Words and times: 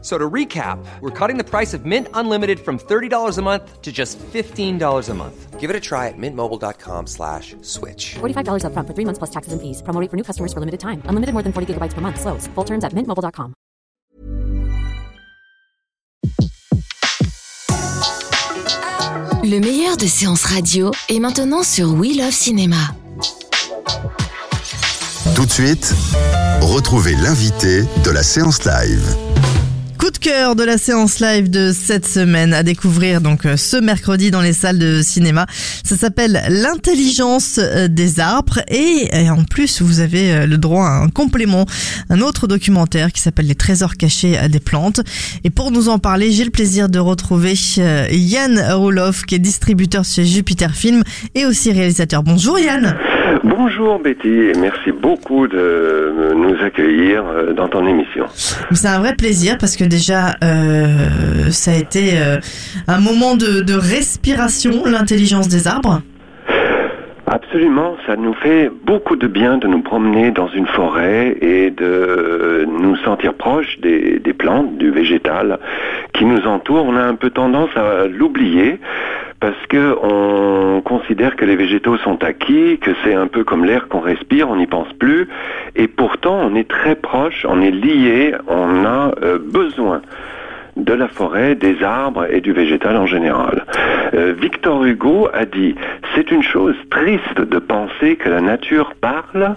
So 0.00 0.16
to 0.16 0.30
recap, 0.30 0.78
we're 1.00 1.10
cutting 1.10 1.38
the 1.38 1.44
price 1.44 1.74
of 1.74 1.84
Mint 1.84 2.06
Unlimited 2.14 2.60
from 2.60 2.78
$30 2.78 3.36
a 3.36 3.42
month 3.42 3.82
to 3.82 3.90
just 3.90 4.16
$15 4.18 5.08
a 5.08 5.14
month. 5.14 5.58
Give 5.58 5.70
it 5.70 5.74
a 5.74 5.80
try 5.80 6.06
at 6.06 6.14
mintmobile.com 6.16 7.08
slash 7.08 7.56
switch. 7.62 8.14
$45 8.20 8.62
upfront 8.62 8.86
for 8.86 8.94
three 8.94 9.04
months 9.04 9.18
plus 9.18 9.30
taxes 9.30 9.52
and 9.52 9.60
fees. 9.60 9.82
Promo 9.82 10.00
rate 10.00 10.08
for 10.08 10.16
new 10.16 10.22
customers 10.22 10.52
for 10.52 10.60
limited 10.60 10.78
time. 10.78 11.02
Unlimited 11.06 11.32
more 11.34 11.42
than 11.42 11.52
40 11.52 11.74
gigabytes 11.74 11.94
per 11.94 12.00
month. 12.00 12.20
Slows. 12.20 12.46
Full 12.54 12.64
terms 12.64 12.84
at 12.84 12.92
mintmobile.com. 12.92 13.54
Le 19.44 19.60
meilleur 19.60 19.96
de 19.96 20.06
séances 20.06 20.44
radio 20.44 20.92
est 21.08 21.20
maintenant 21.20 21.62
sur 21.62 21.92
We 21.94 22.16
Love 22.16 22.32
Cinéma. 22.32 22.76
Tout 25.34 25.46
de 25.46 25.50
suite, 25.50 25.94
retrouvez 26.60 27.14
l'invité 27.14 27.82
de 28.04 28.10
la 28.10 28.22
séance 28.22 28.64
live. 28.64 29.27
Coup 30.08 30.12
de 30.12 30.18
cœur 30.20 30.56
de 30.56 30.64
la 30.64 30.78
séance 30.78 31.20
live 31.20 31.50
de 31.50 31.70
cette 31.70 32.08
semaine 32.08 32.54
à 32.54 32.62
découvrir 32.62 33.20
donc 33.20 33.44
euh, 33.44 33.58
ce 33.58 33.76
mercredi 33.76 34.30
dans 34.30 34.40
les 34.40 34.54
salles 34.54 34.78
de 34.78 35.02
cinéma. 35.02 35.44
Ça 35.84 35.98
s'appelle 35.98 36.42
l'intelligence 36.48 37.60
euh, 37.62 37.88
des 37.88 38.18
arbres 38.18 38.60
et, 38.68 39.10
et 39.12 39.28
en 39.28 39.44
plus 39.44 39.82
vous 39.82 40.00
avez 40.00 40.32
euh, 40.32 40.46
le 40.46 40.56
droit 40.56 40.86
à 40.86 41.02
un 41.02 41.10
complément, 41.10 41.66
un 42.08 42.22
autre 42.22 42.46
documentaire 42.46 43.12
qui 43.12 43.20
s'appelle 43.20 43.48
les 43.48 43.54
trésors 43.54 43.96
cachés 43.96 44.38
des 44.48 44.60
plantes. 44.60 45.02
Et 45.44 45.50
pour 45.50 45.70
nous 45.72 45.90
en 45.90 45.98
parler, 45.98 46.32
j'ai 46.32 46.44
le 46.44 46.50
plaisir 46.50 46.88
de 46.88 46.98
retrouver 46.98 47.52
Yann 48.10 48.58
Roloff 48.58 49.26
qui 49.26 49.34
est 49.34 49.38
distributeur 49.38 50.06
chez 50.06 50.24
Jupiter 50.24 50.74
Film 50.74 51.02
et 51.34 51.44
aussi 51.44 51.70
réalisateur. 51.70 52.22
Bonjour 52.22 52.58
Yann. 52.58 52.96
Bonjour 53.44 53.98
Betty 53.98 54.28
et 54.28 54.52
merci 54.58 54.92
beaucoup 54.92 55.46
de 55.46 56.32
nous 56.34 56.54
accueillir 56.62 57.24
euh, 57.26 57.52
dans 57.52 57.68
ton 57.68 57.86
émission. 57.86 58.26
C'est 58.30 58.88
un 58.88 59.00
vrai 59.00 59.14
plaisir 59.14 59.56
parce 59.58 59.76
que 59.76 59.84
déjà, 59.84 60.36
euh, 60.42 61.50
ça 61.50 61.72
a 61.72 61.74
été 61.74 62.18
euh, 62.18 62.38
un 62.86 63.00
moment 63.00 63.36
de, 63.36 63.60
de 63.60 63.74
respiration, 63.74 64.84
l'intelligence 64.86 65.48
des 65.48 65.68
arbres. 65.68 66.00
Absolument, 67.26 67.96
ça 68.06 68.16
nous 68.16 68.32
fait 68.32 68.70
beaucoup 68.86 69.16
de 69.16 69.26
bien 69.26 69.58
de 69.58 69.66
nous 69.66 69.82
promener 69.82 70.30
dans 70.30 70.48
une 70.48 70.66
forêt 70.66 71.36
et 71.42 71.70
de 71.70 72.66
nous 72.80 72.96
sentir 72.98 73.34
proches 73.34 73.78
des, 73.80 74.18
des 74.18 74.32
plantes, 74.32 74.78
du 74.78 74.90
végétal 74.90 75.58
qui 76.14 76.24
nous 76.24 76.46
entoure. 76.46 76.86
On 76.86 76.96
a 76.96 77.02
un 77.02 77.16
peu 77.16 77.28
tendance 77.28 77.70
à 77.76 78.06
l'oublier 78.06 78.80
parce 79.40 79.66
que 79.68 79.96
on 80.02 80.80
considère 80.80 81.36
que 81.36 81.44
les 81.44 81.56
végétaux 81.56 81.96
sont 81.98 82.22
acquis, 82.24 82.78
que 82.78 82.90
c'est 83.04 83.14
un 83.14 83.26
peu 83.26 83.44
comme 83.44 83.64
l'air 83.64 83.88
qu'on 83.88 84.00
respire, 84.00 84.50
on 84.50 84.56
n'y 84.56 84.66
pense 84.66 84.92
plus, 84.94 85.28
et 85.76 85.88
pourtant 85.88 86.38
on 86.42 86.54
est 86.54 86.68
très 86.68 86.96
proche, 86.96 87.46
on 87.48 87.60
est 87.60 87.70
lié, 87.70 88.34
on 88.48 88.84
a 88.84 89.12
euh, 89.22 89.38
besoin 89.40 90.02
de 90.76 90.92
la 90.92 91.08
forêt, 91.08 91.54
des 91.54 91.82
arbres 91.82 92.26
et 92.30 92.40
du 92.40 92.52
végétal 92.52 92.96
en 92.96 93.06
général. 93.06 93.64
Euh, 94.14 94.32
Victor 94.38 94.84
Hugo 94.84 95.28
a 95.32 95.44
dit 95.44 95.74
c'est 96.14 96.30
une 96.30 96.42
chose 96.42 96.76
triste 96.90 97.40
de 97.40 97.58
penser 97.58 98.16
que 98.16 98.28
la 98.28 98.40
nature 98.40 98.92
parle 99.00 99.54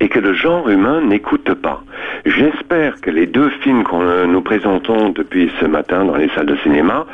et 0.00 0.08
que 0.08 0.18
le 0.18 0.32
genre 0.32 0.68
humain 0.68 1.02
n'écoute 1.02 1.52
pas. 1.54 1.82
J'espère 2.24 3.00
que 3.00 3.10
les 3.10 3.26
deux 3.26 3.50
films 3.62 3.84
qu'on 3.84 4.02
euh, 4.02 4.26
nous 4.26 4.40
présentons 4.40 5.10
depuis 5.10 5.50
ce 5.60 5.66
matin 5.66 6.04
dans 6.04 6.16
les 6.16 6.28
salles 6.30 6.46
de 6.46 6.56
cinéma 6.58 7.06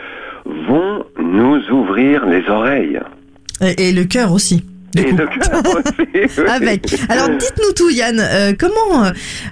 vont 0.68 1.04
nous 1.18 1.60
ouvrir 1.70 2.26
les 2.26 2.48
oreilles. 2.48 3.00
Et, 3.60 3.88
et 3.88 3.92
le 3.92 4.04
cœur 4.04 4.32
aussi. 4.32 4.64
Et 4.96 5.12
le 5.12 5.26
cœur 5.26 5.62
aussi, 5.76 6.38
oui. 6.38 6.48
Avec. 6.48 6.94
Alors 7.08 7.28
dites-nous 7.28 7.72
tout 7.74 7.90
Yann, 7.90 8.18
euh, 8.18 8.52
comment 8.58 9.10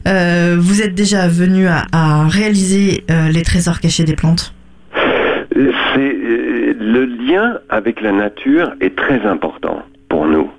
euh, 0.09 0.57
vous 0.59 0.81
êtes 0.83 0.95
déjà 0.95 1.29
venu 1.29 1.67
à, 1.67 1.85
à 1.93 2.29
réaliser 2.29 3.05
euh, 3.11 3.29
les 3.29 3.43
trésors 3.43 3.81
cachés 3.81 4.05
des 4.05 4.17
plantes? 4.17 4.55
C'est 5.53 6.17
le 6.81 7.05
lien 7.05 7.59
avec 7.69 8.01
la 8.01 8.13
nature 8.13 8.73
est 8.81 8.97
très 8.97 9.21
important 9.27 9.83
pour 10.09 10.27
nous, 10.27 10.51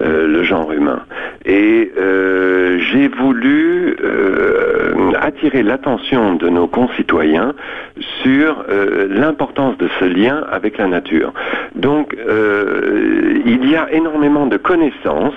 le 0.00 0.42
genre 0.42 0.72
humain. 0.72 1.02
Et 1.44 1.92
euh, 1.96 2.78
j'ai 2.78 3.08
voulu 3.08 3.96
euh, 4.02 5.12
attirer 5.20 5.62
l'attention 5.62 6.34
de 6.34 6.48
nos 6.48 6.66
concitoyens 6.66 7.54
sur 8.22 8.64
euh, 8.68 9.06
l'importance 9.10 9.76
de 9.78 9.88
ce 9.98 10.04
lien 10.04 10.44
avec 10.50 10.78
la 10.78 10.86
nature. 10.86 11.32
Donc, 11.74 12.14
euh, 12.14 13.40
il 13.44 13.68
y 13.68 13.76
a 13.76 13.92
énormément 13.92 14.46
de 14.46 14.56
connaissances 14.56 15.34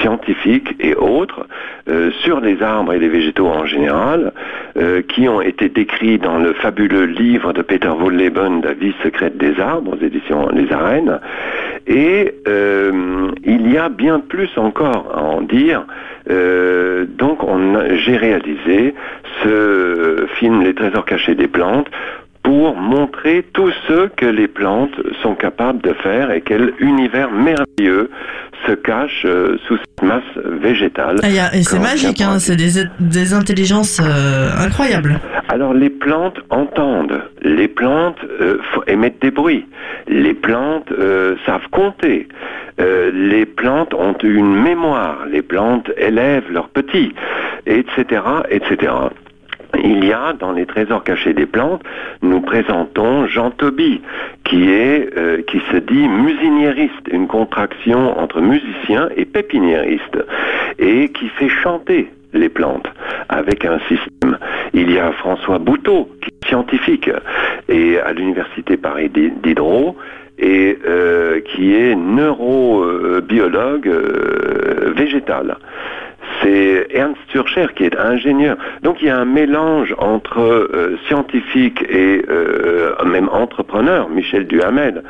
scientifiques 0.00 0.74
et 0.80 0.94
autres 0.94 1.46
euh, 1.88 2.10
sur 2.22 2.40
les 2.40 2.62
arbres 2.62 2.92
et 2.92 2.98
les 2.98 3.08
végétaux 3.08 3.46
en 3.46 3.66
général, 3.66 4.32
euh, 4.76 5.02
qui 5.02 5.28
ont 5.28 5.40
été 5.40 5.68
décrits 5.68 6.18
dans 6.18 6.38
le 6.38 6.52
fabuleux 6.54 7.04
livre 7.04 7.52
de 7.52 7.62
Peter 7.62 7.88
Wolleben, 7.88 8.62
La 8.62 8.74
vie 8.74 8.94
secrète 9.02 9.36
des 9.36 9.58
arbres, 9.60 9.94
aux 9.94 10.04
éditions 10.04 10.48
Les 10.50 10.72
Arènes. 10.72 11.20
Et 11.86 12.34
euh, 12.46 13.30
il 13.44 13.72
y 13.72 13.78
a 13.78 13.88
bien 13.88 14.20
plus 14.20 14.50
encore 14.56 15.12
à 15.14 15.22
en 15.22 15.40
dire. 15.42 15.84
Donc, 16.28 17.38
j'ai 18.04 18.16
réalisé 18.16 18.94
ce 19.42 20.26
film 20.34 20.62
Les 20.62 20.74
trésors 20.74 21.06
cachés 21.06 21.34
des 21.34 21.48
plantes 21.48 21.88
pour 22.48 22.76
montrer 22.76 23.44
tout 23.52 23.70
ce 23.86 24.08
que 24.16 24.24
les 24.24 24.48
plantes 24.48 24.98
sont 25.22 25.34
capables 25.34 25.82
de 25.82 25.92
faire 25.92 26.30
et 26.30 26.40
quel 26.40 26.72
univers 26.78 27.30
merveilleux 27.30 28.08
se 28.66 28.72
cache 28.72 29.26
euh, 29.26 29.58
sous 29.66 29.76
cette 29.76 30.02
masse 30.02 30.22
végétale. 30.62 31.16
Ah, 31.22 31.54
Et 31.54 31.62
c'est 31.62 31.78
magique, 31.78 32.22
hein, 32.22 32.38
c'est 32.38 32.56
des, 32.56 32.84
des 33.00 33.34
intelligences 33.34 34.00
euh, 34.00 34.48
incroyables. 34.64 35.20
Alors 35.50 35.74
les 35.74 35.90
plantes 35.90 36.38
entendent, 36.48 37.20
les 37.42 37.68
plantes 37.68 38.24
euh, 38.40 38.56
émettent 38.86 39.20
des 39.20 39.30
bruits, 39.30 39.66
les 40.06 40.32
plantes 40.32 40.90
euh, 40.92 41.36
savent 41.44 41.68
compter, 41.70 42.28
les 42.78 43.44
plantes 43.44 43.92
ont 43.92 44.16
une 44.22 44.54
mémoire, 44.62 45.26
les 45.30 45.42
plantes 45.42 45.90
élèvent 45.98 46.50
leurs 46.50 46.68
petits, 46.68 47.12
etc., 47.66 48.22
etc. 48.48 48.92
Il 49.76 50.04
y 50.04 50.12
a 50.12 50.32
dans 50.32 50.52
les 50.52 50.66
trésors 50.66 51.04
cachés 51.04 51.34
des 51.34 51.46
plantes, 51.46 51.82
nous 52.22 52.40
présentons 52.40 53.26
Jean 53.26 53.50
Toby, 53.50 54.00
qui 54.44 54.70
est, 54.70 55.10
euh, 55.16 55.42
qui 55.42 55.60
se 55.70 55.76
dit 55.76 56.08
musiniériste, 56.08 57.08
une 57.12 57.26
contraction 57.26 58.18
entre 58.18 58.40
musicien 58.40 59.08
et 59.16 59.24
pépiniériste, 59.26 60.18
et 60.78 61.10
qui 61.10 61.28
fait 61.28 61.50
chanter 61.50 62.10
les 62.32 62.48
plantes 62.48 62.86
avec 63.28 63.64
un 63.64 63.78
système. 63.88 64.38
Il 64.72 64.90
y 64.90 64.98
a 64.98 65.12
François 65.12 65.58
Bouteau, 65.58 66.08
qui 66.22 66.30
est 66.30 66.48
scientifique, 66.48 67.10
et 67.68 67.98
à 68.00 68.12
l'université 68.12 68.76
Paris 68.76 69.10
d'I- 69.10 69.32
Diderot, 69.42 69.96
et 70.40 70.78
euh, 70.86 71.40
qui 71.40 71.74
est 71.74 71.96
neurobiologue 71.96 73.88
euh, 73.88 74.92
végétal 74.96 75.56
c'est 76.42 76.86
Ernst 76.90 77.18
Turcher 77.28 77.66
qui 77.76 77.84
est 77.84 77.96
ingénieur. 77.96 78.56
Donc 78.82 78.96
il 79.00 79.06
y 79.06 79.10
a 79.10 79.18
un 79.18 79.24
mélange 79.24 79.94
entre 79.98 80.40
euh, 80.40 80.96
scientifique 81.06 81.82
et 81.88 82.22
euh, 82.28 82.92
même 83.04 83.28
entrepreneur, 83.30 84.08
Michel 84.08 84.46
Duhamel, 84.46 85.02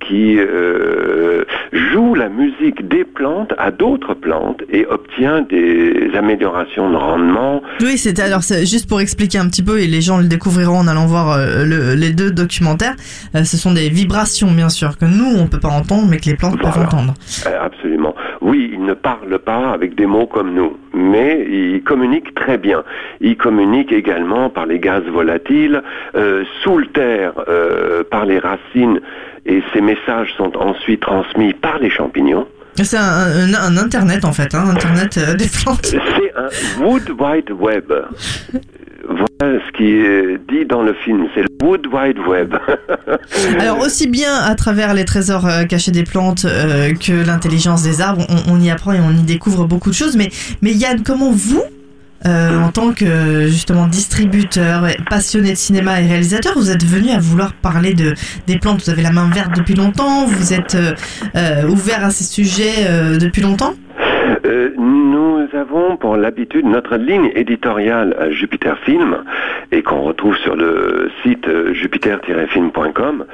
qui 0.00 0.36
euh, 0.38 1.42
joue 1.72 2.14
la 2.14 2.28
musique 2.28 2.86
des 2.86 3.02
plantes 3.04 3.52
à 3.58 3.72
d'autres 3.72 4.14
plantes 4.14 4.62
et 4.70 4.86
obtient 4.86 5.42
des 5.42 6.10
améliorations 6.16 6.88
de 6.90 6.96
rendement. 6.96 7.62
Oui, 7.80 7.98
c'était 7.98 8.22
alors 8.22 8.44
c'est 8.44 8.60
juste 8.64 8.88
pour 8.88 9.00
expliquer 9.00 9.38
un 9.38 9.48
petit 9.48 9.64
peu 9.64 9.80
et 9.80 9.88
les 9.88 10.00
gens 10.00 10.18
le 10.18 10.28
découvriront 10.28 10.78
en 10.78 10.86
allant 10.86 11.06
voir 11.06 11.32
euh, 11.32 11.64
le- 11.64 11.94
les 11.94 12.12
deux 12.12 12.30
documentaires. 12.30 12.94
Euh, 13.34 13.42
ce 13.42 13.56
sont 13.56 13.72
des 13.72 13.88
vibrations 13.88 14.52
bien 14.52 14.68
sûr 14.68 14.96
que 14.98 15.04
nous 15.04 15.36
on 15.36 15.48
peut 15.48 15.58
pas 15.60 15.68
entendre 15.68 16.06
mais 16.08 16.18
que 16.18 16.26
les 16.26 16.36
plantes 16.36 16.60
peuvent 16.60 16.78
entendre. 16.78 17.14
Absolument. 17.60 18.14
Oui, 18.40 18.70
il 18.72 18.84
ne 18.84 18.94
parle 18.94 19.38
pas 19.40 19.70
avec 19.70 19.94
des 19.96 20.06
mots 20.06 20.26
comme 20.26 20.54
nous, 20.54 20.76
mais 20.94 21.44
il 21.50 21.82
communique 21.82 22.34
très 22.34 22.56
bien. 22.56 22.84
Il 23.20 23.36
communique 23.36 23.90
également 23.92 24.48
par 24.48 24.66
les 24.66 24.78
gaz 24.78 25.02
volatiles, 25.04 25.82
euh, 26.14 26.44
sous 26.62 26.78
le 26.78 26.86
terre, 26.86 27.32
euh, 27.48 28.04
par 28.08 28.26
les 28.26 28.38
racines, 28.38 29.00
et 29.44 29.60
ces 29.72 29.80
messages 29.80 30.32
sont 30.36 30.56
ensuite 30.56 31.00
transmis 31.00 31.52
par 31.52 31.78
les 31.80 31.90
champignons. 31.90 32.46
C'est 32.76 32.96
un, 32.96 33.00
un- 33.02 33.54
un 33.54 33.76
internet 33.76 34.24
en 34.24 34.32
fait, 34.32 34.54
hein, 34.54 34.66
internet 34.70 35.18
euh, 35.18 35.34
des 35.34 35.48
plantes. 35.48 35.84
C'est 35.86 36.32
un 36.36 36.84
Wood 36.84 37.10
Wide 37.18 37.50
Web. 37.50 37.92
Voilà 39.08 39.60
ce 39.66 39.72
qui 39.72 39.90
est 39.94 40.38
dit 40.50 40.66
dans 40.66 40.82
le 40.82 40.92
film, 40.92 41.28
c'est 41.34 41.42
Wood 41.62 41.86
Wide 41.92 42.18
Web. 42.18 42.54
Alors 43.60 43.80
aussi 43.80 44.08
bien 44.08 44.34
à 44.34 44.54
travers 44.54 44.94
les 44.94 45.04
trésors 45.04 45.46
euh, 45.46 45.64
cachés 45.64 45.90
des 45.90 46.04
plantes 46.04 46.44
euh, 46.44 46.92
que 46.94 47.26
l'intelligence 47.26 47.82
des 47.82 48.00
arbres, 48.00 48.26
on, 48.28 48.54
on 48.54 48.60
y 48.60 48.70
apprend 48.70 48.92
et 48.92 49.00
on 49.00 49.10
y 49.10 49.22
découvre 49.22 49.66
beaucoup 49.66 49.90
de 49.90 49.94
choses. 49.94 50.16
Mais, 50.16 50.28
mais 50.62 50.72
Yann, 50.72 51.02
comment 51.02 51.30
vous, 51.30 51.62
euh, 52.26 52.58
en 52.58 52.70
tant 52.70 52.92
que 52.92 53.46
justement 53.46 53.86
distributeur, 53.86 54.86
passionné 55.08 55.52
de 55.52 55.56
cinéma 55.56 56.00
et 56.00 56.06
réalisateur, 56.06 56.54
vous 56.56 56.70
êtes 56.70 56.84
venu 56.84 57.10
à 57.10 57.18
vouloir 57.18 57.52
parler 57.52 57.94
de 57.94 58.14
des 58.46 58.58
plantes? 58.58 58.82
Vous 58.82 58.90
avez 58.90 59.02
la 59.02 59.12
main 59.12 59.30
verte 59.30 59.56
depuis 59.56 59.74
longtemps. 59.74 60.26
Vous 60.26 60.52
êtes 60.52 60.76
euh, 61.36 61.68
ouvert 61.68 62.04
à 62.04 62.10
ces 62.10 62.24
sujets 62.24 63.18
depuis 63.18 63.42
longtemps? 63.42 63.74
Euh, 64.44 64.70
nous 64.78 65.46
avons 65.52 65.96
pour 65.96 66.16
l'habitude 66.16 66.64
notre 66.66 66.96
ligne 66.96 67.30
éditoriale 67.34 68.16
à 68.18 68.30
Jupiter 68.30 68.78
Film 68.78 69.18
et 69.72 69.82
qu'on 69.82 70.02
retrouve 70.02 70.36
sur 70.36 70.56
le 70.56 70.97
site 71.28 71.48
euh, 71.48 71.72
jupiter-film.com. 71.74 73.24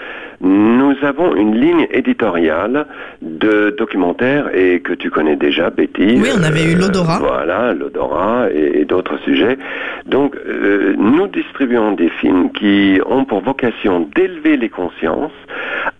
Nous 0.40 0.94
avons 1.02 1.34
une 1.34 1.54
ligne 1.54 1.86
éditoriale 1.90 2.86
de 3.22 3.74
documentaires 3.76 4.54
et 4.54 4.80
que 4.80 4.92
tu 4.92 5.10
connais 5.10 5.36
déjà, 5.36 5.70
Betty. 5.70 6.18
Oui, 6.20 6.28
on 6.36 6.42
avait 6.42 6.64
eu 6.64 6.74
l'odorat. 6.74 7.18
Voilà, 7.18 7.72
l'odorat 7.72 8.48
et, 8.52 8.80
et 8.80 8.84
d'autres 8.84 9.18
sujets. 9.24 9.58
Donc, 10.06 10.36
euh, 10.36 10.94
nous 10.98 11.26
distribuons 11.28 11.92
des 11.92 12.10
films 12.20 12.50
qui 12.52 13.00
ont 13.06 13.24
pour 13.24 13.40
vocation 13.40 14.08
d'élever 14.14 14.56
les 14.56 14.68
consciences, 14.68 15.32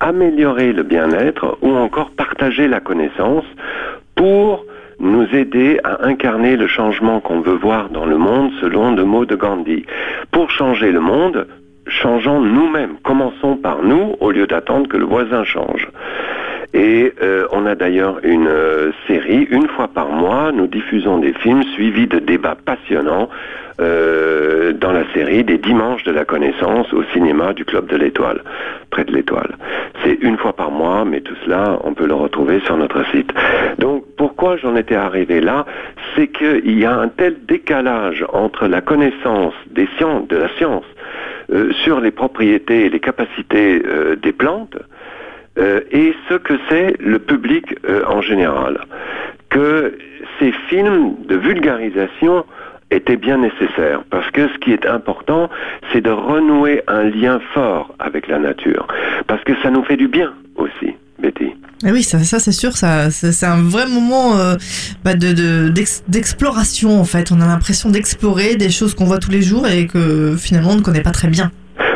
améliorer 0.01 0.73
le 0.73 0.83
bien-être 0.83 1.59
ou 1.63 1.71
encore 1.71 2.11
partager 2.11 2.69
la 2.69 2.81
connaissance 2.81 3.45
pour 4.15 4.65
nous 5.01 5.27
aider 5.35 5.81
à 5.85 6.07
incarner 6.07 6.57
le 6.57 6.67
changement 6.67 7.21
qu'on 7.21 7.41
veut 7.41 7.57
voir 7.57 7.89
dans 7.89 8.07
le 8.07 8.17
monde 8.17 8.51
selon 8.61 8.95
le 8.95 9.05
mot 9.05 9.25
de 9.25 9.35
Gandhi. 9.35 9.85
Pour 10.31 10.51
changer 10.51 10.93
le 10.93 11.01
monde, 11.01 11.47
changeons 11.95 12.41
nous-mêmes. 12.41 12.97
Commençons 13.03 13.57
par 13.57 13.83
nous 13.83 14.17
au 14.21 14.31
lieu 14.31 14.47
d'attendre 14.47 14.89
que 14.89 14.97
le 14.97 15.05
voisin 15.05 15.45
change. 15.45 15.89
Et 16.75 17.13
euh, 17.23 17.47
on 17.53 17.67
a 17.67 17.77
d'ailleurs 17.77 18.19
une 18.25 18.49
euh, 18.49 18.91
série, 19.07 19.47
une 19.51 19.69
fois 19.69 19.87
par 19.87 20.09
mois, 20.09 20.51
nous 20.53 20.67
diffusons 20.67 21.19
des 21.19 21.33
films 21.33 21.63
suivis 21.75 22.09
de 22.09 22.19
débats 22.19 22.57
passionnants 22.57 23.29
euh, 23.81 24.73
dans 24.73 24.91
la 24.91 25.05
série 25.13 25.45
des 25.45 25.59
dimanches 25.59 26.03
de 26.03 26.11
la 26.11 26.25
connaissance 26.25 26.93
au 26.93 27.05
cinéma 27.13 27.53
du 27.53 27.65
Club 27.65 27.87
de 27.87 27.97
l'Étoile, 27.97 28.43
près 28.91 29.05
de 29.05 29.13
l'Étoile. 29.13 29.57
C'est 30.03 30.19
une 30.21 30.37
fois 30.37 30.53
par 30.53 30.73
mois, 30.73 31.05
mais 31.05 31.21
tout 31.21 31.37
cela, 31.45 31.79
on 31.85 31.95
peut 31.95 32.07
le 32.07 32.15
retrouver 32.15 32.59
sur 32.61 32.77
notre 32.77 33.05
site. 33.13 33.33
Donc, 33.79 34.05
pourquoi 34.17 34.57
j'en 34.57 34.75
étais 34.75 34.97
arrivé 34.97 35.41
là? 35.41 35.67
C'est 36.17 36.27
qu'il 36.27 36.77
y 36.77 36.85
a 36.85 36.95
un 36.97 37.09
tel 37.09 37.37
décalage 37.47 38.25
entre 38.33 38.67
la 38.67 38.81
connaissance 38.81 39.55
des 39.71 39.89
sciences, 39.97 40.27
de 40.27 40.37
la 40.37 40.49
science 40.57 40.85
sur 41.85 42.01
les 42.01 42.11
propriétés 42.11 42.87
et 42.87 42.91
les 42.91 43.01
capacités 43.01 43.83
euh, 43.85 44.17
des 44.17 44.33
plantes 44.33 44.77
euh, 45.59 45.81
et 45.93 46.15
ce 46.29 46.35
que 46.35 46.55
c'est 46.69 47.01
le 47.01 47.19
public 47.19 47.77
euh, 47.89 48.03
en 48.07 48.21
général. 48.21 48.81
Que 49.51 49.97
ces 50.39 50.53
films 50.69 51.15
de 51.27 51.37
vulgarisation 51.37 52.45
étaient 52.91 53.17
bien 53.17 53.39
nécessaires 53.39 54.03
parce 54.11 54.29
que 54.33 54.49
ce 54.49 54.59
qui 54.59 54.73
est 54.73 54.87
important, 54.87 55.49
c'est 55.93 56.01
de 56.01 56.11
renouer 56.11 56.83
un 56.89 57.05
lien 57.05 57.41
fort 57.53 57.95
avec 57.99 58.27
la 58.27 58.39
nature 58.39 58.87
parce 59.27 59.43
que 59.45 59.53
ça 59.63 59.71
nous 59.71 59.85
fait 59.85 59.97
du 59.97 60.09
bien 60.09 60.35
aussi, 60.57 60.94
Oui, 61.85 62.03
ça, 62.03 62.19
ça 62.21 62.39
c'est 62.39 62.53
sûr, 62.53 62.77
ça, 62.77 63.11
c'est 63.11 63.45
un 63.47 63.63
vrai 63.63 63.87
moment 63.87 64.37
euh, 64.39 64.55
bah, 65.05 65.15
de 65.15 65.33
de- 65.33 65.69
d'ex- 65.69 66.03
d'exploration 66.09 66.99
en 66.99 67.05
fait. 67.05 67.31
On 67.31 67.41
a 67.41 67.47
l'impression 67.47 67.91
d'explorer 67.91 68.57
des 68.57 68.71
choses 68.71 68.95
qu'on 68.95 69.05
voit 69.05 69.19
tous 69.19 69.31
les 69.31 69.43
jours 69.43 69.67
et 69.69 69.87
que 69.87 70.35
finalement 70.37 70.71
on 70.71 70.77
ne 70.77 70.81
connaît 70.83 71.03
pas 71.03 71.11
très 71.11 71.29
bien. 71.29 71.51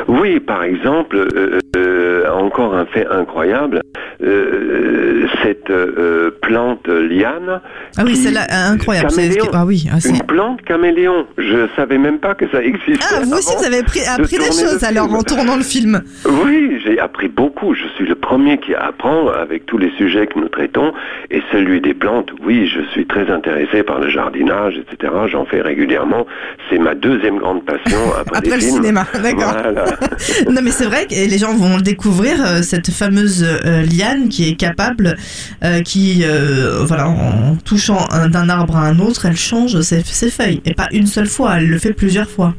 Oui, 0.08 0.40
par 0.40 0.62
exemple, 0.62 1.16
euh, 1.16 1.58
euh, 1.76 2.30
encore 2.32 2.74
un 2.74 2.86
fait 2.86 3.06
incroyable, 3.06 3.80
euh, 4.28 5.26
cette 5.42 5.70
euh, 5.70 6.30
plante 6.42 6.86
liane. 6.88 7.60
Ah 7.96 8.02
oui, 8.04 8.16
c'est 8.16 8.36
incroyable. 8.50 9.10
c'est- 9.10 9.28
Caméléon. 9.28 9.50
Ah 9.52 9.64
oui, 9.66 9.88
ah, 9.92 9.96
Une 10.08 10.22
plante 10.22 10.62
caméléon. 10.62 11.26
Je 11.38 11.66
savais 11.76 11.98
même 11.98 12.18
pas 12.18 12.34
que 12.34 12.48
ça 12.50 12.62
existait. 12.62 13.04
Ah, 13.14 13.20
vous 13.24 13.32
aussi 13.34 13.54
vous 13.56 13.64
avez 13.64 13.82
de 13.82 14.08
appris 14.20 14.38
des 14.38 14.44
choses 14.44 14.84
alors 14.84 15.12
en 15.12 15.22
tournant 15.22 15.56
le 15.56 15.62
film. 15.62 16.02
Oui, 16.26 16.80
j'ai 16.84 16.98
appris 16.98 17.28
beaucoup. 17.28 17.74
Je 17.74 17.86
suis 17.96 18.06
le 18.06 18.14
premier 18.14 18.58
qui 18.58 18.74
apprend 18.74 19.28
avec 19.28 19.66
tous 19.66 19.78
les 19.78 19.90
sujets 19.96 20.26
que 20.26 20.38
nous 20.38 20.48
traitons. 20.48 20.92
Et 21.30 21.42
celui 21.52 21.80
des 21.80 21.94
plantes, 21.94 22.30
oui, 22.44 22.68
je 22.68 22.80
suis 22.92 23.06
très 23.06 23.30
intéressé 23.30 23.82
par 23.82 24.00
le 24.00 24.08
jardinage, 24.10 24.74
etc. 24.78 25.12
J'en 25.30 25.44
fais 25.44 25.60
régulièrement. 25.60 26.26
C'est 26.70 26.78
ma 26.78 26.94
deuxième 26.94 27.38
grande 27.38 27.64
passion 27.64 27.98
après, 28.20 28.38
Après 28.38 28.50
les 28.50 28.56
le 28.56 28.60
films. 28.62 28.74
cinéma, 28.76 29.06
d'accord. 29.22 29.52
Voilà. 29.62 29.84
non 30.50 30.60
mais 30.62 30.70
c'est 30.70 30.84
vrai 30.84 31.06
que 31.06 31.14
les 31.14 31.38
gens 31.38 31.54
vont 31.54 31.76
le 31.76 31.82
découvrir 31.82 32.36
euh, 32.44 32.62
cette 32.62 32.90
fameuse 32.90 33.44
euh, 33.44 33.82
liane 33.82 34.17
qui 34.28 34.48
est 34.48 34.54
capable, 34.56 35.16
euh, 35.62 35.80
qui 35.82 36.24
euh, 36.24 36.82
voilà 36.84 37.08
en 37.08 37.54
touchant 37.64 38.04
un- 38.10 38.28
d'un 38.28 38.48
arbre 38.48 38.76
à 38.76 38.86
un 38.86 38.98
autre, 38.98 39.26
elle 39.26 39.36
change 39.36 39.80
ses, 39.82 40.02
ses 40.02 40.30
feuilles 40.30 40.60
et 40.64 40.74
pas 40.74 40.88
une 40.92 41.06
seule 41.06 41.28
fois, 41.28 41.58
elle 41.58 41.68
le 41.68 41.78
fait 41.78 41.92
plusieurs 41.92 42.28
fois. 42.28 42.54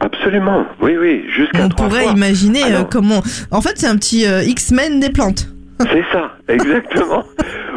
Absolument. 0.00 0.64
Oui, 0.80 0.96
oui. 0.98 1.24
Jusqu'à 1.36 1.64
On 1.64 1.68
trois 1.68 1.88
pourrait 1.88 2.04
fois. 2.04 2.12
imaginer 2.12 2.62
euh, 2.62 2.68
Alors, 2.68 2.88
comment. 2.88 3.22
En 3.50 3.60
fait, 3.60 3.74
c'est 3.76 3.86
un 3.86 3.96
petit 3.96 4.24
X-Men 4.46 5.00
des 5.00 5.10
plantes. 5.10 5.48
C'est 5.80 6.04
ça, 6.12 6.32
exactement. 6.48 7.24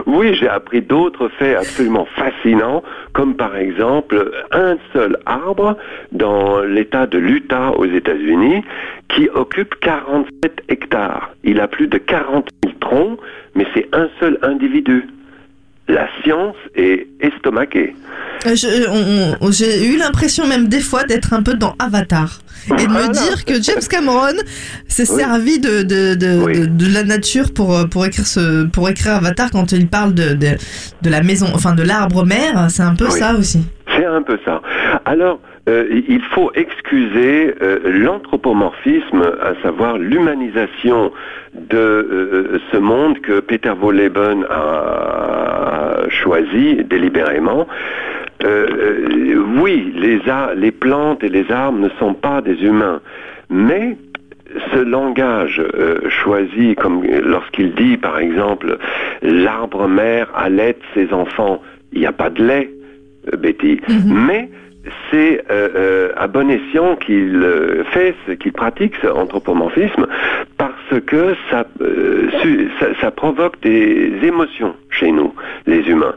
Oui, 0.07 0.33
j'ai 0.35 0.47
appris 0.47 0.81
d'autres 0.81 1.27
faits 1.27 1.57
absolument 1.57 2.07
fascinants, 2.15 2.81
comme 3.11 3.35
par 3.35 3.57
exemple 3.57 4.31
un 4.53 4.77
seul 4.93 5.17
arbre 5.25 5.75
dans 6.13 6.61
l'État 6.61 7.05
de 7.07 7.17
l'Utah 7.17 7.71
aux 7.71 7.83
États-Unis 7.83 8.63
qui 9.09 9.27
occupe 9.27 9.75
47 9.81 10.63
hectares. 10.69 11.31
Il 11.43 11.59
a 11.59 11.67
plus 11.67 11.87
de 11.87 11.97
40 11.97 12.47
000 12.63 12.75
troncs, 12.79 13.19
mais 13.53 13.67
c'est 13.73 13.89
un 13.93 14.07
seul 14.21 14.39
individu. 14.43 15.07
La 15.89 16.07
science 16.21 16.55
est 16.75 17.07
estomaquée. 17.19 17.93
Euh, 18.45 19.35
on- 19.41 19.51
J'ai 19.51 19.87
eu 19.87 19.97
l'impression 19.97 20.47
même 20.47 20.67
des 20.67 20.79
fois 20.79 21.03
d'être 21.03 21.33
un 21.33 21.41
peu 21.43 21.53
dans 21.55 21.75
Avatar 21.79 22.39
et 22.69 22.83
de 22.83 22.87
me 22.89 23.11
dire 23.13 23.45
que 23.45 23.61
James 23.61 23.81
Cameron 23.89 24.35
s'est 24.87 25.09
Oui. 25.11 25.19
servi 25.21 25.59
de 25.59 25.83
de, 25.83 26.15
de, 26.15 26.43
Oui. 26.45 26.59
de, 26.61 26.65
de 26.65 26.93
la 26.93 27.03
nature 27.03 27.51
pour 27.53 27.75
euh, 27.75 27.85
pour 27.85 28.05
écrire 28.05 28.25
ce 28.27 28.65
pour 28.65 28.89
écrire 28.89 29.15
Avatar 29.15 29.49
quand 29.51 29.71
il 29.71 29.87
parle 29.87 30.13
de 30.13 30.33
de, 30.33 31.09
la 31.09 31.23
maison 31.23 31.47
enfin 31.53 31.73
de 31.73 31.83
l'arbre 31.83 32.25
mère 32.25 32.67
c'est 32.69 32.83
un 32.83 32.95
peu 32.95 33.05
Oui. 33.05 33.11
ça 33.19 33.33
aussi. 33.35 33.65
C'est 33.95 34.05
un 34.05 34.21
peu 34.21 34.37
ça. 34.45 34.61
Alors, 35.05 35.39
euh, 35.69 35.85
il 36.07 36.21
faut 36.33 36.51
excuser 36.53 37.55
euh, 37.61 37.79
l'anthropomorphisme, 37.85 39.23
à 39.41 39.53
savoir 39.63 39.97
l'humanisation 39.97 41.11
de 41.71 41.77
euh, 41.77 42.59
ce 42.71 42.77
monde 42.77 43.19
que 43.21 43.39
Peter 43.39 43.71
Wolleben 43.81 44.45
a 44.49 46.01
choisi 46.09 46.83
délibérément. 46.83 47.65
Euh, 48.43 48.67
euh, 48.69 49.43
oui, 49.59 49.93
les, 49.95 50.71
plantes 50.71 51.23
et 51.23 51.29
les 51.29 51.51
arbres 51.51 51.79
ne 51.79 51.89
sont 51.99 52.13
pas 52.13 52.41
des 52.41 52.63
humains, 52.63 53.01
mais 53.49 53.97
ce 54.73 54.79
langage 54.79 55.59
euh, 55.75 55.99
choisi, 56.09 56.75
comme 56.75 57.03
lorsqu'il 57.03 57.73
dit 57.73 57.97
par 57.97 58.19
exemple 58.19 58.77
l'arbre 59.21 59.87
mère 59.87 60.27
allait 60.35 60.77
ses 60.93 61.11
enfants, 61.13 61.61
il 61.93 61.99
n'y 61.99 62.05
a 62.05 62.11
pas 62.11 62.29
de 62.29 62.43
lait, 62.43 62.69
euh, 63.33 63.37
Betty, 63.37 63.81
mais 64.05 64.49
c'est 65.11 65.43
euh, 65.51 66.11
à 66.15 66.27
bon 66.27 66.49
escient 66.49 66.95
qu'il 66.95 67.45
fait, 67.91 68.15
ce 68.25 68.31
qu'il 68.33 68.53
pratique 68.53 68.93
ce 69.01 69.07
anthropomorphisme, 69.07 70.07
parce 70.57 71.01
que 71.05 71.35
ça, 71.51 71.65
su- 72.41 72.69
ça, 72.79 72.87
ça 73.01 73.11
provoque 73.11 73.59
des 73.61 74.13
émotions 74.23 74.75
chez 74.89 75.11
nous, 75.11 75.33
les 75.67 75.87
humains. 75.87 76.15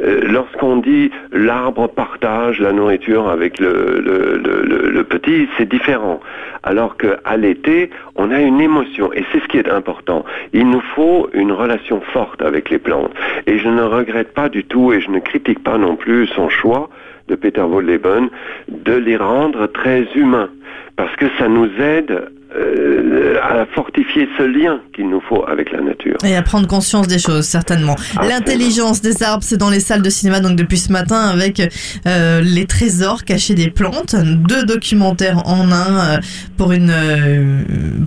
Euh, 0.00 0.20
Lorsqu'on 0.22 0.76
dit 0.76 1.10
l'arbre 1.32 1.88
partage 1.88 2.60
la 2.60 2.72
nourriture 2.72 3.28
avec 3.28 3.58
le, 3.58 5.02
petit, 5.08 5.48
c'est 5.56 5.68
différent. 5.68 6.20
Alors 6.62 6.96
qu'à 6.96 7.36
l'été, 7.36 7.90
on 8.14 8.30
a 8.30 8.40
une 8.40 8.60
émotion, 8.60 9.12
et 9.12 9.24
c'est 9.32 9.40
ce 9.40 9.48
qui 9.48 9.58
est 9.58 9.68
important. 9.68 10.24
Il 10.52 10.68
nous 10.68 10.82
faut 10.94 11.28
une 11.32 11.52
relation 11.52 12.00
forte 12.12 12.42
avec 12.42 12.70
les 12.70 12.78
plantes. 12.78 13.12
Et 13.46 13.58
je 13.58 13.68
ne 13.68 13.82
regrette 13.82 14.34
pas 14.34 14.48
du 14.48 14.62
tout, 14.64 14.92
et 14.92 15.00
je 15.00 15.10
ne 15.10 15.18
critique 15.18 15.62
pas 15.62 15.78
non 15.78 15.96
plus 15.96 16.26
son 16.28 16.48
choix 16.48 16.88
de 17.28 17.34
Peter 17.34 17.62
Wolleben 17.62 18.28
de 18.68 18.92
les 18.92 19.16
rendre 19.16 19.66
très 19.66 20.06
humains, 20.14 20.50
parce 20.96 21.14
que 21.16 21.26
ça 21.38 21.48
nous 21.48 21.70
aide 21.80 22.30
euh, 22.56 23.36
à 23.42 23.66
fortifier 23.74 24.28
ce 24.38 24.42
lien 24.42 24.80
qu'il 24.94 25.08
nous 25.08 25.20
faut 25.28 25.44
avec 25.46 25.70
la 25.72 25.80
nature. 25.80 26.16
Et 26.24 26.36
à 26.36 26.42
prendre 26.42 26.66
conscience 26.66 27.06
des 27.08 27.18
choses, 27.18 27.44
certainement. 27.46 27.96
L'intelligence 28.28 29.00
des 29.00 29.22
arbres, 29.22 29.42
c'est 29.44 29.56
dans 29.56 29.70
les 29.70 29.80
salles 29.80 30.02
de 30.02 30.10
cinéma, 30.10 30.40
donc 30.40 30.56
depuis 30.56 30.78
ce 30.78 30.92
matin, 30.92 31.28
avec 31.28 31.60
euh, 32.06 32.40
les 32.42 32.66
trésors 32.66 33.24
cachés 33.24 33.54
des 33.54 33.70
plantes, 33.70 34.14
deux 34.16 34.64
documentaires 34.64 35.46
en 35.46 35.70
un 35.70 35.98
euh, 35.98 36.18
pour 36.56 36.72
une 36.72 36.90
euh, 36.90 37.62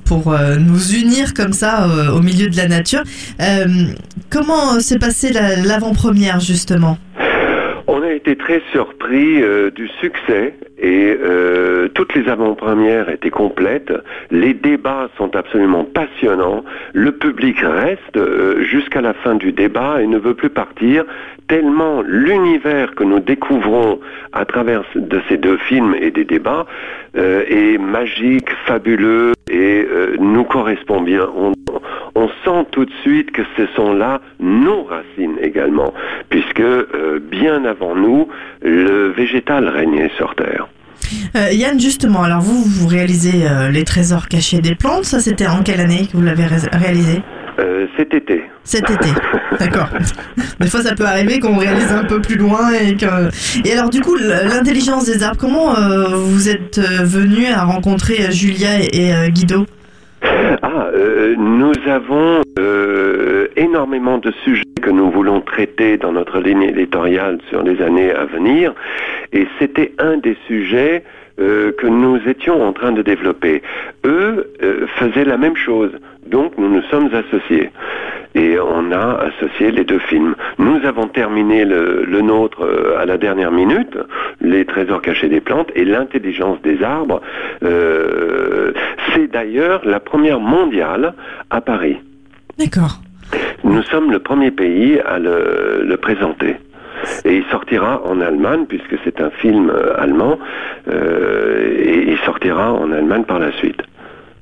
pour 0.05 0.31
euh, 0.33 0.57
nous 0.57 0.93
unir 0.93 1.33
comme 1.33 1.53
ça 1.53 1.85
euh, 1.87 2.11
au 2.11 2.21
milieu 2.21 2.47
de 2.49 2.57
la 2.57 2.67
nature. 2.67 3.03
Euh, 3.41 3.65
comment 4.29 4.79
s'est 4.79 4.99
passée 4.99 5.31
la- 5.31 5.55
l'avant-première 5.57 6.39
justement? 6.39 6.97
Été 8.23 8.37
très 8.37 8.61
surpris 8.71 9.43
euh, 9.43 9.69
du 9.69 9.89
succès 9.99 10.53
et 10.79 11.17
euh, 11.21 11.89
toutes 11.89 12.15
les 12.15 12.29
avant-premières 12.29 13.09
étaient 13.09 13.29
complètes. 13.29 13.91
Les 14.31 14.53
débats 14.53 15.09
sont 15.17 15.35
absolument 15.35 15.83
passionnants. 15.83 16.63
Le 16.93 17.11
public 17.11 17.57
reste 17.59 18.15
euh, 18.15 18.63
jusqu'à 18.63 19.01
la 19.01 19.13
fin 19.13 19.35
du 19.35 19.51
débat 19.51 20.01
et 20.01 20.07
ne 20.07 20.17
veut 20.17 20.35
plus 20.35 20.49
partir 20.49 21.03
tellement 21.49 22.01
l'univers 22.01 22.95
que 22.95 23.03
nous 23.03 23.19
découvrons 23.19 23.99
à 24.31 24.45
travers 24.45 24.83
de 24.95 25.19
ces 25.27 25.35
deux 25.35 25.57
films 25.57 25.93
et 25.99 26.09
des 26.09 26.23
débats 26.23 26.65
est 27.15 27.77
magique, 27.77 28.49
fabuleux 28.65 29.33
et 29.51 29.85
nous 30.19 30.45
correspond 30.45 31.01
bien. 31.01 31.27
On, 31.35 31.51
on 32.15 32.27
sent 32.45 32.67
tout 32.71 32.85
de 32.85 32.91
suite 33.01 33.31
que 33.31 33.41
ce 33.57 33.65
sont 33.75 33.93
là 33.93 34.21
nos 34.39 34.83
racines 34.83 35.37
également, 35.41 35.93
puisque 36.29 36.59
euh, 36.59 37.19
bien 37.31 37.65
avant 37.65 37.95
nous, 37.95 38.27
le 38.61 39.09
végétal 39.09 39.67
régnait 39.67 40.11
sur 40.17 40.35
Terre. 40.35 40.67
Euh, 41.35 41.51
Yann, 41.51 41.79
justement, 41.79 42.23
alors 42.23 42.41
vous, 42.41 42.63
vous 42.63 42.87
réalisez 42.87 43.45
euh, 43.47 43.69
les 43.69 43.83
trésors 43.83 44.27
cachés 44.27 44.61
des 44.61 44.75
plantes. 44.75 45.03
Ça, 45.05 45.19
c'était 45.19 45.47
en 45.47 45.61
quelle 45.63 45.81
année 45.81 46.07
que 46.11 46.17
vous 46.17 46.23
l'avez 46.23 46.45
ré- 46.45 46.69
réalisé? 46.71 47.21
Euh, 47.59 47.85
cet 47.97 48.13
été. 48.15 48.41
Cet 48.63 48.89
été. 48.89 49.09
D'accord. 49.59 49.89
Des 50.59 50.67
fois, 50.67 50.81
ça 50.81 50.95
peut 50.95 51.05
arriver 51.05 51.39
qu'on 51.39 51.57
réalise 51.57 51.91
un 51.91 52.03
peu 52.05 52.19
plus 52.19 52.35
loin 52.37 52.71
et 52.71 52.95
que. 52.95 53.05
Et 53.67 53.73
alors, 53.73 53.89
du 53.91 54.01
coup, 54.01 54.15
l'intelligence 54.15 55.05
des 55.05 55.21
arbres. 55.21 55.37
Comment 55.39 55.77
euh, 55.77 56.07
vous 56.15 56.49
êtes 56.49 56.79
venu 56.79 57.45
à 57.47 57.63
rencontrer 57.65 58.31
Julia 58.31 58.79
et, 58.81 59.09
et, 59.09 59.29
Guido? 59.29 59.65
Ah, 60.61 60.89
euh, 60.93 61.35
nous 61.37 61.73
avons 61.87 62.41
euh, 62.59 63.47
énormément 63.55 64.17
de 64.17 64.31
sujets 64.43 64.63
que 64.81 64.89
nous 64.89 65.09
voulons 65.11 65.41
traiter 65.41 65.97
dans 65.97 66.11
notre 66.11 66.39
ligne 66.39 66.63
éditoriale 66.63 67.39
sur 67.49 67.63
les 67.63 67.81
années 67.81 68.11
à 68.11 68.25
venir, 68.25 68.73
et 69.33 69.47
c'était 69.59 69.91
un 69.99 70.17
des 70.17 70.37
sujets 70.47 71.03
euh, 71.39 71.71
que 71.71 71.87
nous 71.87 72.19
étions 72.27 72.65
en 72.65 72.73
train 72.73 72.91
de 72.91 73.01
développer. 73.01 73.61
Eux 74.05 74.53
faisaient 74.97 75.25
la 75.25 75.37
même 75.37 75.57
chose, 75.57 75.91
donc 76.27 76.57
nous 76.57 76.69
nous 76.69 76.83
sommes 76.83 77.09
associés. 77.13 77.69
Et 78.35 78.57
on 78.59 78.91
a 78.91 79.27
associé 79.27 79.71
les 79.71 79.83
deux 79.83 79.99
films. 79.99 80.35
Nous 80.57 80.79
avons 80.85 81.07
terminé 81.07 81.65
le, 81.65 82.21
nôtre 82.21 82.67
à 82.97 83.05
la 83.05 83.17
dernière 83.17 83.51
minute, 83.51 83.95
Les 84.41 84.65
trésors 84.65 85.01
cachés 85.03 85.29
des 85.29 85.39
plantes 85.39 85.69
et 85.75 85.85
l'intelligence 85.85 86.59
des 86.63 86.81
arbres. 86.81 87.21
C'est 89.13 89.31
d'ailleurs 89.31 89.81
la 89.85 89.99
première 89.99 90.39
mondiale 90.39 91.13
à 91.49 91.61
Paris. 91.61 91.97
D'accord. 92.57 93.01
Nous 93.63 93.83
sommes 93.83 94.11
le 94.11 94.19
premier 94.19 94.51
pays 94.51 94.99
à 94.99 95.19
le, 95.19 95.83
le 95.85 95.97
présenter. 95.97 96.55
Et 97.25 97.37
il 97.37 97.43
sortira 97.51 98.01
en 98.05 98.21
Allemagne, 98.21 98.65
puisque 98.67 98.95
c'est 99.03 99.19
un 99.19 99.29
film 99.29 99.69
euh, 99.69 99.99
allemand, 99.99 100.39
euh, 100.87 101.75
et 101.77 102.11
il 102.11 102.17
sortira 102.25 102.71
en 102.71 102.91
Allemagne 102.91 103.23
par 103.23 103.39
la 103.39 103.51
suite. 103.53 103.81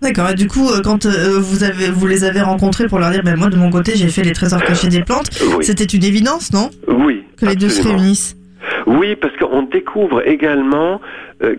D'accord. 0.02 0.30
Et 0.32 0.36
du 0.36 0.48
coup, 0.48 0.68
euh, 0.70 0.82
quand 0.84 1.06
euh, 1.06 1.40
vous 1.40 1.64
avez, 1.64 1.90
vous 1.90 2.08
les 2.08 2.24
avez 2.24 2.42
rencontrés 2.42 2.88
pour 2.88 3.00
leur 3.00 3.12
dire, 3.12 3.24
ben 3.24 3.36
moi 3.38 3.50
de 3.50 3.56
mon 3.56 3.70
côté, 3.70 3.94
j'ai 3.96 4.10
fait 4.10 4.24
les 4.24 4.34
trésors 4.34 4.64
cachés 4.64 4.90
des 4.90 5.02
plantes. 5.04 5.30
Oui. 5.58 5.64
C'était 5.64 5.86
une 5.86 6.04
évidence, 6.04 6.54
non? 6.54 6.70
Oui. 6.88 7.24
Que 7.38 7.46
les 7.46 7.56
deux 7.56 7.70
se 7.70 7.88
réunissent. 7.88 8.36
Oui, 8.86 9.16
parce 9.16 9.36
qu'on 9.38 9.64
découvre 9.64 10.28
également 10.28 11.02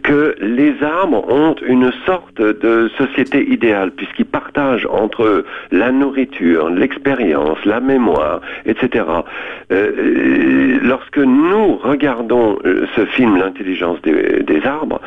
que 0.03 0.37
les 0.41 0.75
arbres 0.83 1.25
ont 1.29 1.57
une 1.67 1.93
sorte 2.07 2.41
de 2.41 2.89
société 2.97 3.51
idéale, 3.51 3.91
puisqu'ils 3.91 4.27
partagent 4.27 4.87
entre 4.91 5.45
la 5.71 5.91
nourriture, 5.91 6.71
l'expérience, 6.71 7.59
la 7.65 7.81
mémoire, 7.81 8.41
etc. 8.67 9.05
Euh, 9.73 9.93
euh, 9.99 10.79
lorsque 10.83 11.19
nous 11.19 11.77
regardons 11.77 12.59
euh, 12.65 12.87
ce 12.97 13.05
film, 13.07 13.37
L'intelligence 13.37 14.01
des, 14.03 14.61
arbres, 14.65 15.01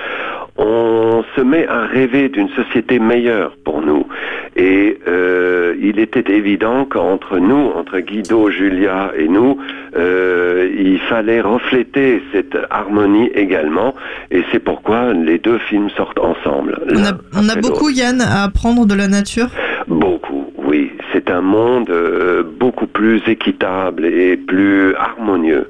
on 0.58 1.24
se 1.36 1.42
met 1.42 1.68
à 1.68 1.86
rêver 1.86 2.30
d'une 2.30 2.50
société 2.50 3.00
meilleure 3.00 3.56
pour 3.64 3.82
nous. 3.82 4.08
Et 4.56 4.98
euh, 5.08 5.76
il 5.80 6.00
était 6.00 6.34
évident 6.34 6.86
qu'entre 6.86 7.38
nous, 7.38 7.72
entre 7.76 8.00
Guido, 8.00 8.50
Julia 8.50 9.12
et 9.18 9.28
nous, 9.28 9.58
euh, 9.96 10.70
il 10.78 11.00
fallait 11.00 11.42
refléter 11.42 12.22
cette 12.32 12.58
harmonie 12.70 13.30
également. 13.36 13.96
Et 14.32 14.44
c'est 14.52 14.64
pourquoi 14.66 15.14
les 15.14 15.38
deux 15.38 15.60
films 15.70 15.90
sortent 15.92 16.20
ensemble. 16.20 16.80
On 16.94 17.04
a, 17.04 17.14
on 17.58 17.62
beaucoup, 17.62 17.90
Yann, 17.90 18.20
à 18.22 18.44
apprendre 18.44 18.86
de 18.86 18.96
la 18.96 19.08
nature? 19.08 19.48
Beaucoup, 19.88 20.52
oui. 20.58 20.92
C'est 21.14 21.30
un 21.30 21.42
monde 21.42 21.90
euh, 21.90 22.44
beaucoup 22.44 22.88
plus 22.88 23.22
équitable 23.28 24.06
et 24.06 24.36
plus 24.36 24.96
harmonieux. 24.96 25.68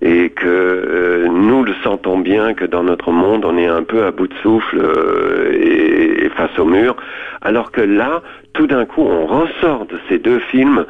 Et 0.00 0.30
que 0.30 0.46
euh, 0.46 1.28
nous 1.28 1.64
le 1.64 1.74
sentons 1.82 2.18
bien 2.18 2.54
que 2.54 2.64
dans 2.64 2.84
notre 2.84 3.10
monde, 3.10 3.44
on 3.44 3.58
est 3.58 3.66
un 3.66 3.82
peu 3.82 4.04
à 4.04 4.12
bout 4.12 4.28
de 4.28 4.34
souffle 4.42 4.78
euh, 4.78 5.52
et, 5.52 6.24
et 6.24 6.28
face 6.30 6.56
au 6.58 6.64
mur. 6.64 6.96
Alors 7.42 7.72
que 7.72 7.80
là, 7.80 8.22
tout 8.52 8.66
d'un 8.66 8.86
coup, 8.86 9.02
on 9.02 9.26
ressort 9.26 9.86
de 9.86 9.98
ces 10.08 10.18
deux 10.18 10.38
films 10.38 10.86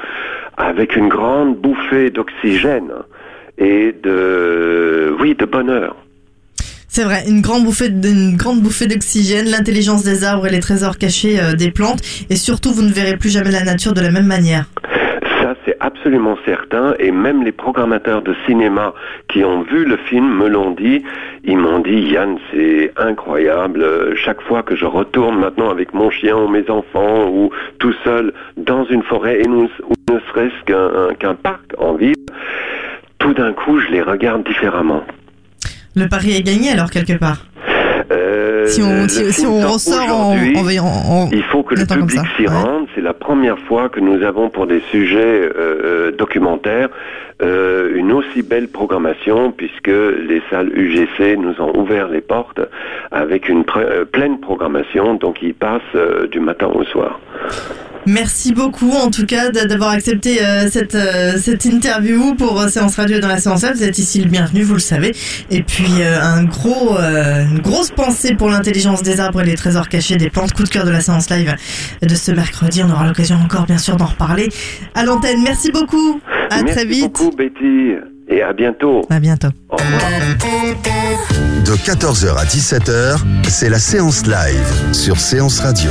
avec 0.57 0.95
une 0.95 1.09
grande 1.09 1.57
bouffée 1.57 2.11
d'oxygène 2.11 2.93
et 3.57 3.93
de, 3.93 5.15
oui, 5.21 5.35
de 5.35 5.47
bonheur. 5.47 5.97
C'est 6.91 7.05
vrai, 7.05 7.25
une 7.29 7.43
grande 7.43 7.65
bouffée, 7.65 8.87
d'oxygène, 8.87 9.47
l'intelligence 9.47 10.03
des 10.05 10.25
arbres 10.25 10.47
et 10.47 10.51
les 10.51 10.61
trésors 10.61 10.97
cachés 10.97 11.39
euh, 11.39 11.53
des 11.53 11.71
plantes. 11.71 12.01
Et 12.31 12.37
surtout, 12.37 12.73
vous 12.73 12.83
ne 12.83 12.91
verrez 12.91 13.17
plus 13.19 13.29
jamais 13.29 13.51
la 13.51 13.63
nature 13.63 13.93
de 13.93 14.01
la 14.01 14.11
même 14.11 14.27
manière. 14.27 14.65
Ça, 15.43 15.55
c'est 15.65 15.77
absolument 15.81 16.37
certain. 16.47 16.95
Et 16.99 17.11
même 17.11 17.45
les 17.45 17.53
programmateurs 17.53 18.23
de 18.23 18.35
cinéma 18.47 18.95
qui 19.29 19.45
ont 19.45 19.63
vu 19.63 19.85
le 19.85 19.99
film 20.09 20.39
me 20.39 20.49
l'ont 20.49 20.71
dit. 20.71 21.05
Ils 21.45 21.59
m'ont 21.59 21.81
dit, 21.81 22.01
Yann, 22.11 22.39
c'est 22.53 22.91
incroyable. 22.97 23.87
Chaque 24.17 24.41
fois 24.41 24.63
que 24.63 24.75
je 24.75 24.87
retourne 24.87 25.39
maintenant 25.39 25.71
avec 25.71 25.93
mon 25.93 26.11
chien 26.11 26.37
ou 26.37 26.49
mes 26.49 26.69
enfants 26.71 27.29
ou 27.29 27.51
tout 27.79 27.95
seul 28.03 28.33
dans 28.57 28.87
une 28.87 29.03
forêt 29.03 29.43
et 29.43 29.47
nous, 29.47 29.69
ou 29.89 30.13
ne 30.13 30.19
serait-ce 30.31 31.15
qu'un 31.15 31.35
parc 31.35 31.75
en 31.77 31.95
ville, 31.95 32.17
tout 33.19 33.35
d'un 33.35 33.53
coup, 33.53 33.79
je 33.79 33.89
les 33.89 34.03
regarde 34.03 34.43
différemment. 34.45 35.05
Le 35.99 36.09
pari 36.09 36.37
est 36.37 36.43
gagné 36.43 36.71
alors 36.71 36.91
quelque 36.91 37.19
part. 37.19 37.45
Euh, 38.13 38.67
Si 38.67 38.81
on, 38.83 39.09
si, 39.09 39.45
on 39.47 39.61
sort 39.61 39.73
ressort 39.73 40.11
en, 40.11 40.33
en, 40.35 41.29
Il 41.33 41.43
faut 41.43 41.63
que 41.65 41.75
le 41.75 41.85
public 41.87 42.21
s'y 42.37 42.43
ouais. 42.43 42.49
rende. 42.49 42.87
C'est 42.95 43.01
la 43.01 43.15
première 43.15 43.59
fois 43.59 43.89
que 43.89 43.99
nous 43.99 44.23
avons 44.23 44.49
pour 44.49 44.67
des 44.67 44.81
sujets 44.93 45.19
euh, 45.57 46.13
documentaires 46.13 46.89
euh, 47.41 47.95
une 47.95 48.13
aussi 48.13 48.43
belle 48.43 48.69
programmation 48.69 49.53
puisque 49.53 49.87
les 49.89 50.43
salles 50.51 50.71
UGC 50.77 51.37
nous 51.39 51.61
ont 51.61 51.73
ouvert 51.77 52.09
les 52.09 52.21
portes 52.21 52.61
avec 53.11 53.49
une 53.49 53.65
pleine 54.13 54.41
programmation. 54.41 55.15
Donc 55.15 55.43
ils 55.43 55.55
passent 55.55 55.97
du 56.31 56.41
matin 56.41 56.69
au 56.73 56.85
soir. 56.85 57.21
Merci 58.07 58.53
beaucoup 58.53 58.93
en 58.93 59.11
tout 59.11 59.27
cas 59.27 59.51
d'a- 59.51 59.67
d'avoir 59.67 59.91
accepté 59.91 60.43
euh, 60.43 60.69
cette, 60.71 60.95
euh, 60.95 61.37
cette 61.39 61.65
interview 61.67 62.35
pour 62.35 62.61
euh, 62.61 62.69
Séance 62.69 62.97
Radio 62.97 63.19
dans 63.21 63.29
la 63.29 63.39
Séance 63.39 63.63
Live. 63.63 63.73
Vous 63.77 63.83
êtes 63.83 63.99
ici 63.99 64.21
le 64.23 64.31
bienvenu, 64.31 64.63
vous 64.63 64.75
le 64.75 64.81
savez. 64.81 65.15
Et 65.51 65.63
puis 65.63 65.85
euh, 66.01 66.21
un 66.23 66.45
gros, 66.45 66.97
euh, 66.99 67.45
une 67.45 67.59
grosse 67.61 67.91
pensée 67.91 68.35
pour 68.35 68.49
l'intelligence 68.49 69.03
des 69.03 69.21
arbres 69.21 69.43
et 69.43 69.45
les 69.45 69.55
trésors 69.57 69.89
cachés 69.89 70.17
des 70.17 70.31
plantes. 70.31 70.53
Coup 70.55 70.63
de 70.65 70.69
cœur 70.71 70.85
de 70.85 70.91
la 70.91 71.01
Séance 71.01 71.29
Live 71.31 71.55
de 72.03 72.15
ce 72.15 72.31
mercredi. 72.33 72.83
On 72.83 72.91
aura 72.91 73.07
l'occasion 73.07 73.37
encore 73.37 73.67
bien 73.67 73.79
sûr 73.79 73.97
d'en 73.97 74.07
reparler 74.07 74.49
à 74.95 75.05
l'antenne. 75.05 75.43
Merci 75.43 75.71
beaucoup. 75.71 76.21
À 76.51 76.63
Merci 76.63 76.75
très 76.77 76.85
vite. 76.87 77.03
beaucoup 77.13 77.31
Betty 77.37 77.95
et 78.29 78.43
à 78.43 78.53
bientôt. 78.53 79.03
À 79.11 79.21
bientôt. 79.21 79.49
Au 79.69 79.77
revoir. 79.77 80.03
De 81.67 81.73
14h 81.73 82.37
à 82.39 82.45
17h, 82.45 83.19
c'est 83.49 83.69
la 83.69 83.79
séance 83.79 84.25
live 84.25 84.93
sur 84.95 85.19
Séance 85.21 85.61
Radio. 85.61 85.91